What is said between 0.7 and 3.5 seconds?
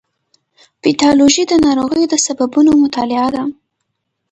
پیتالوژي د ناروغیو د سببونو مطالعه ده.